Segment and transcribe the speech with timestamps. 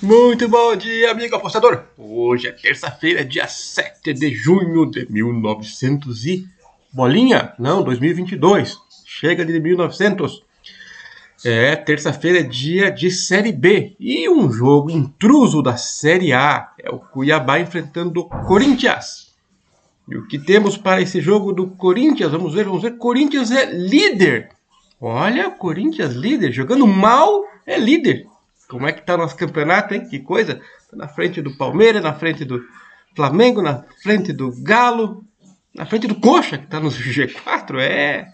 [0.00, 1.82] Muito bom dia, amigo apostador!
[1.98, 6.46] Hoje é terça-feira, dia 7 de junho de 1900 e...
[6.92, 7.52] Bolinha?
[7.58, 8.78] Não, 2022.
[9.04, 10.44] Chega de 1900.
[11.44, 13.96] É, terça-feira é dia de Série B.
[13.98, 16.72] E um jogo intruso da Série A.
[16.78, 19.34] É o Cuiabá enfrentando o Corinthians.
[20.08, 22.30] E o que temos para esse jogo do Corinthians?
[22.30, 22.96] Vamos ver, vamos ver.
[22.98, 24.50] Corinthians é líder.
[25.00, 26.52] Olha, Corinthians líder.
[26.52, 28.28] Jogando mal, é líder.
[28.68, 30.06] Como é que tá nosso campeonato, hein?
[30.06, 30.60] Que coisa!
[30.90, 32.62] Tá na frente do Palmeiras, na frente do
[33.16, 35.24] Flamengo, na frente do Galo,
[35.74, 38.28] na frente do Coxa, que tá no G4, é.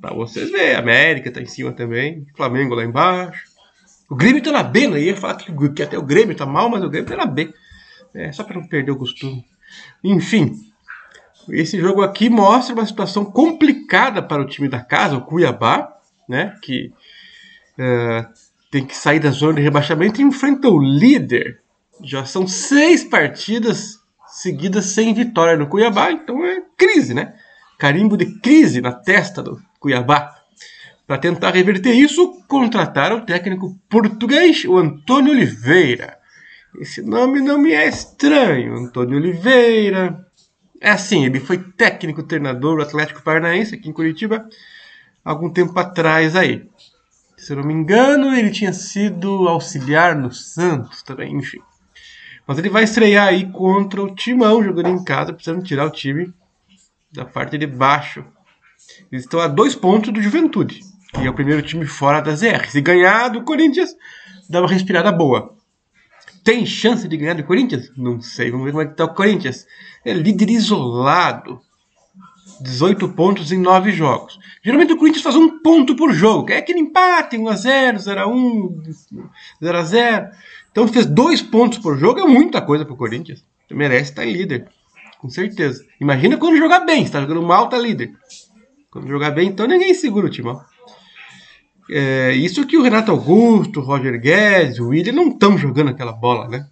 [0.00, 3.46] Pra vocês verem, América tá em cima também, Flamengo lá embaixo.
[4.10, 6.68] O Grêmio tá na B, não ia falar que, que até o Grêmio tá mal,
[6.68, 7.52] mas o Grêmio tá na B.
[8.14, 9.44] É, só para não perder o costume.
[10.04, 10.54] Enfim,
[11.48, 15.92] esse jogo aqui mostra uma situação complicada para o time da casa, o Cuiabá,
[16.28, 16.56] né?
[16.62, 16.92] Que
[17.78, 18.26] uh,
[18.76, 21.60] tem que sair da zona de rebaixamento e enfrenta o líder.
[22.02, 23.94] Já são seis partidas
[24.28, 27.32] seguidas sem vitória no Cuiabá, então é crise, né?
[27.78, 30.30] Carimbo de crise na testa do Cuiabá.
[31.06, 36.18] Para tentar reverter isso, contrataram o técnico português, o Antônio Oliveira.
[36.78, 40.22] Esse nome não me é estranho, Antônio Oliveira.
[40.82, 44.46] É assim, ele foi técnico treinador do Atlético Paranaense aqui em Curitiba
[45.26, 46.68] algum tempo atrás aí.
[47.46, 51.60] Se eu não me engano, ele tinha sido auxiliar no Santos também, enfim.
[52.44, 56.34] Mas ele vai estrear aí contra o Timão, jogando em casa, precisando tirar o time
[57.12, 58.24] da parte de baixo.
[59.12, 60.80] Eles estão a dois pontos do Juventude,
[61.14, 62.68] que é o primeiro time fora da ZR.
[62.68, 63.94] Se ganhar do Corinthians,
[64.50, 65.54] dá uma respirada boa.
[66.42, 67.92] Tem chance de ganhar do Corinthians?
[67.96, 69.68] Não sei, vamos ver como é que tá o Corinthians.
[70.04, 71.60] É líder isolado.
[72.60, 74.38] 18 pontos em 9 jogos.
[74.62, 78.96] Geralmente o Corinthians faz um ponto por jogo, é aquele empate, 1x0, 0x1,
[79.62, 80.30] 0x0.
[80.70, 83.44] Então fez dois pontos por jogo, é muita coisa pro Corinthians.
[83.70, 84.68] Merece estar líder,
[85.18, 85.84] com certeza.
[86.00, 88.14] Imagina quando jogar bem, se tá jogando mal, tá líder.
[88.90, 90.62] Quando jogar bem, então ninguém segura o timão.
[91.90, 96.12] É, isso que o Renato Augusto, o Roger Guedes, o William não estão jogando aquela
[96.12, 96.66] bola, né?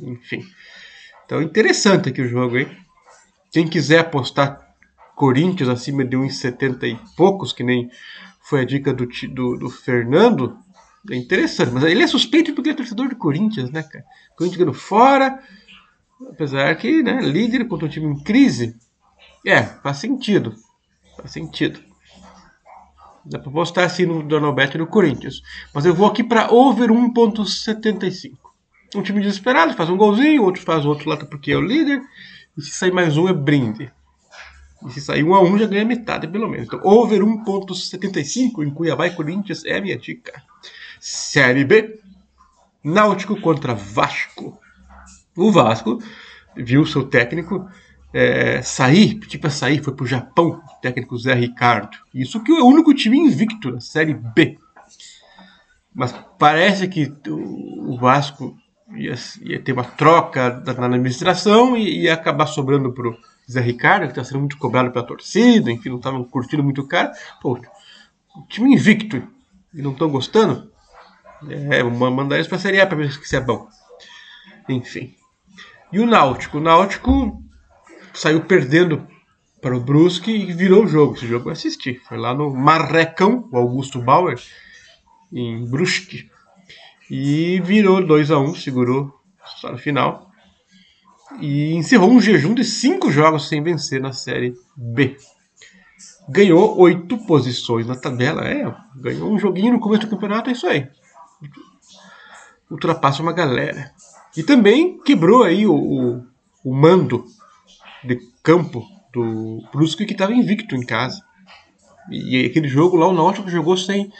[0.00, 0.44] Enfim.
[1.24, 2.68] Então interessante aqui o jogo, hein?
[3.52, 4.63] Quem quiser apostar
[5.14, 7.90] Corinthians acima de 1,70 e poucos, que nem
[8.42, 10.58] foi a dica do, do, do, Fernando,
[11.10, 11.72] é interessante.
[11.72, 14.04] Mas ele é suspeito porque é torcedor do Corinthians, né, cara?
[14.36, 15.40] Corinthians ganhando fora,
[16.28, 18.76] apesar que, né, líder contra um time em crise.
[19.46, 20.54] É, faz sentido.
[21.16, 21.80] Faz sentido.
[23.24, 25.40] Dá pra postar assim no Donalbet no Corinthians.
[25.72, 28.32] Mas eu vou aqui para over 1.75.
[28.94, 32.02] Um time desesperado faz um golzinho, outro faz outro lá porque é o líder.
[32.56, 33.90] E se sair mais um é brinde.
[34.86, 36.66] E se sair 1 a 1 já ganha metade, pelo menos.
[36.66, 40.42] Então, over 1.75 em Cuiabá e Corinthians é a minha dica.
[41.00, 42.00] Série B.
[42.82, 44.58] Náutico contra Vasco.
[45.36, 45.98] O Vasco
[46.56, 47.66] viu seu técnico
[48.12, 51.96] é, sair, pedir para sair, foi para o Japão, o técnico Zé Ricardo.
[52.14, 54.58] Isso que é o único time invicto na Série B.
[55.92, 58.56] Mas parece que o Vasco
[58.96, 63.16] ia, ia ter uma troca na administração e ia acabar sobrando para o
[63.50, 66.88] Zé Ricardo, que está sendo muito cobrado pela torcida, enfim, não estavam curtindo muito o
[66.88, 67.12] cara.
[67.40, 67.60] Pô,
[68.48, 69.22] time invicto
[69.72, 70.72] e não estão gostando?
[71.48, 73.68] É, mandar eles para a Série A para ver se é bom.
[74.68, 75.14] Enfim.
[75.92, 76.58] E o Náutico?
[76.58, 77.42] O Náutico
[78.14, 79.06] saiu perdendo
[79.60, 81.14] para o Brusque e virou o jogo.
[81.14, 82.00] Esse jogo eu assisti.
[82.08, 84.40] Foi lá no Marrecão, o Augusto Bauer,
[85.32, 86.30] em Brusque.
[87.10, 89.12] E virou 2 a 1 um, segurou
[89.60, 90.30] só no final
[91.40, 95.16] e encerrou um jejum de cinco jogos sem vencer na Série B.
[96.28, 100.66] Ganhou oito posições na tabela, é, ganhou um joguinho no começo do campeonato, é isso
[100.66, 100.88] aí.
[102.70, 103.92] Ultrapassa uma galera.
[104.36, 106.26] E também quebrou aí o, o,
[106.64, 107.24] o mando
[108.02, 111.22] de campo do Brusque que estava invicto em casa.
[112.10, 114.12] E aquele jogo lá, o Náutico jogou sem.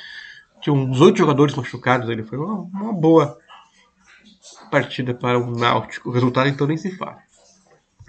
[0.60, 2.08] Tinha uns oito jogadores machucados.
[2.08, 3.38] Ele foi uma, uma boa
[4.74, 6.08] partida para o Náutico.
[6.08, 7.19] O resultado então nem se fala.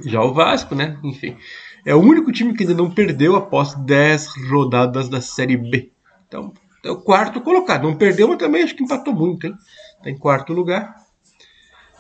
[0.04, 0.98] Já o Vasco, né?
[1.04, 1.38] Enfim.
[1.86, 5.92] É o único time que ainda não perdeu após 10 rodadas da Série B.
[6.28, 6.52] Então,
[6.84, 7.84] é o quarto colocado.
[7.84, 9.56] Não perdeu, mas também acho que empatou muito, hein?
[9.98, 10.96] Está em quarto lugar.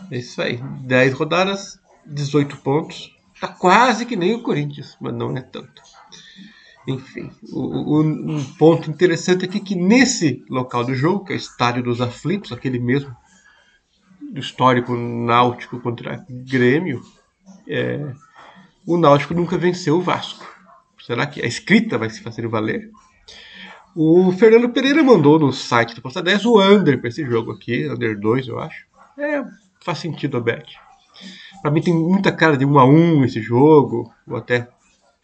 [0.09, 0.57] É isso aí.
[0.57, 3.15] 10 rodadas, 18 pontos.
[3.39, 5.79] Tá quase que nem o Corinthians, mas não é tanto.
[6.87, 11.35] Enfim, o, o, um ponto interessante aqui é que nesse local do jogo, que é
[11.35, 13.15] o Estádio dos Aflitos, aquele mesmo
[14.39, 17.01] histórico náutico contra Grêmio,
[17.67, 18.13] é,
[18.85, 20.45] o Náutico nunca venceu o Vasco.
[21.05, 22.89] Será que a escrita vai se fazer valer?
[23.95, 27.87] O Fernando Pereira mandou no site do Posta 10 o under para esse jogo aqui,
[27.89, 28.85] under 2, eu acho.
[29.17, 29.43] É,
[29.83, 30.77] faz sentido a bet.
[31.61, 34.67] Pra mim tem muita cara de 1x1 esse jogo, ou até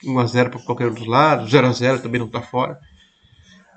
[0.03, 2.79] 1x0 para qualquer um dos lados, 0x0 também não tá fora.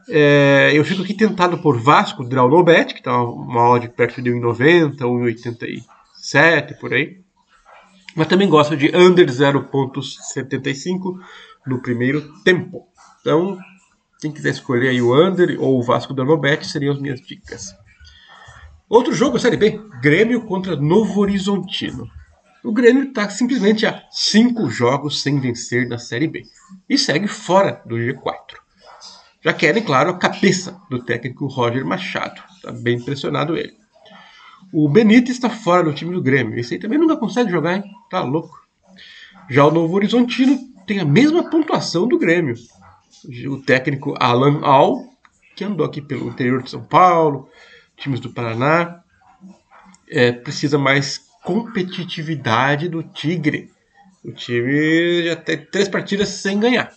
[0.08, 4.20] É, eu fico aqui tentado por Vasco, Draw No Bet, que tá uma odd perto
[4.20, 7.20] de 1,90, 1,87 por aí.
[8.14, 11.18] Mas também gosto de under 0,75
[11.66, 12.86] no primeiro tempo.
[13.20, 13.58] Então,
[14.20, 17.20] quem quiser escolher aí o under ou o Vasco Draw No Bet seriam as minhas
[17.20, 17.74] dicas.
[18.88, 22.06] Outro jogo, Série B, Grêmio contra Novo Horizontino.
[22.62, 26.44] O Grêmio está simplesmente a 5 jogos sem vencer na Série B
[26.88, 28.63] e segue fora do G4.
[29.44, 32.42] Já querem, claro, a cabeça do técnico Roger Machado.
[32.56, 33.74] Está bem impressionado ele.
[34.72, 36.58] O Benítez está fora do time do Grêmio.
[36.58, 37.84] Esse aí também nunca consegue jogar, hein?
[38.10, 38.66] Tá louco.
[39.50, 42.54] Já o Novo Horizontino tem a mesma pontuação do Grêmio.
[43.50, 45.04] O técnico Alan Al,
[45.54, 47.48] que andou aqui pelo interior de São Paulo,
[47.98, 49.02] times do Paraná,
[50.08, 53.70] é, precisa mais competitividade do Tigre.
[54.24, 56.90] O time já tem três partidas sem ganhar.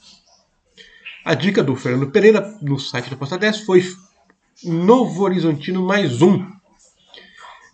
[1.28, 3.84] A dica do Fernando Pereira no site da Posta 10 foi
[4.64, 6.50] Novo Horizontino mais um.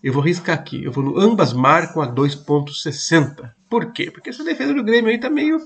[0.03, 0.83] Eu vou riscar aqui.
[0.83, 3.51] Eu vou no ambas marcam a 2.60.
[3.69, 4.09] Por quê?
[4.09, 5.59] Porque essa defesa do Grêmio aí tá meio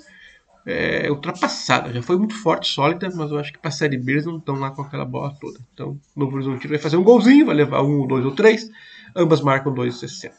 [0.66, 1.94] é, ultrapassada.
[1.94, 4.36] Já foi muito forte, sólida, mas eu acho que para a Série B eles não
[4.36, 5.57] estão lá com aquela bola toda.
[5.74, 8.69] Então, Novo Horizontino vai fazer um golzinho, vai levar um, dois ou três.
[9.16, 10.33] Ambas marcam 2,60.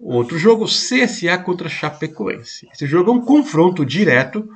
[0.00, 2.68] Outro jogo, CSA contra Chapecoense.
[2.74, 4.50] Esse jogo é um confronto direto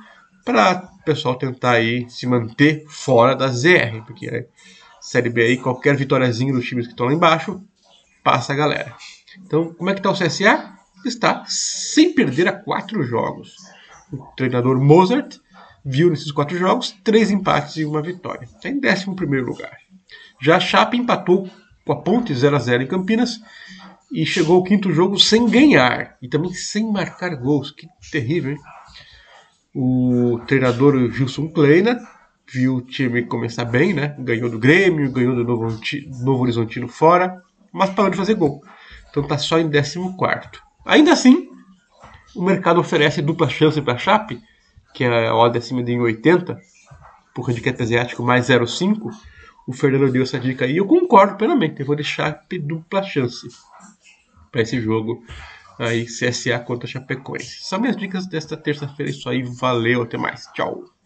[0.47, 4.47] para o pessoal tentar aí se manter fora da ZR, porque
[5.01, 7.61] Série B aí, qualquer vitóriazinha dos times que estão lá embaixo,
[8.23, 8.95] passa a galera.
[9.45, 10.73] Então, como é que está o CSA?
[11.05, 13.57] Está sem perder a quatro jogos.
[14.09, 15.37] O treinador Mozart
[15.83, 18.45] viu nesses quatro jogos três empates e uma vitória.
[18.45, 19.77] Está em 11 lugar.
[20.41, 21.49] Já a Chape empatou
[21.85, 23.41] com a Ponte 0 a 0 em Campinas
[24.09, 27.71] e chegou ao quinto jogo sem ganhar e também sem marcar gols.
[27.71, 28.59] Que terrível, hein?
[29.79, 31.99] O treinador Gilson Kleina
[32.51, 34.15] viu o time começar bem, né?
[34.17, 35.79] Ganhou do Grêmio, ganhou do Novo,
[36.23, 38.63] Novo Horizontino fora, mas parou de fazer gol.
[39.11, 39.99] Então tá só em 14.
[40.83, 41.47] Ainda assim,
[42.35, 44.41] o mercado oferece dupla chance para a Chape,
[44.95, 46.57] que é a odd acima de 1,80,
[47.35, 49.11] por handicap asiático mais 0,5.
[49.67, 51.81] O Fernando deu essa dica aí, eu concordo plenamente.
[51.81, 53.47] Eu vou deixar dupla chance
[54.51, 55.23] para esse jogo
[55.77, 57.59] aí CSA contra Chapecoense.
[57.61, 59.11] São minhas dicas desta terça-feira.
[59.11, 60.47] Isso aí, valeu, até mais.
[60.53, 60.96] Tchau.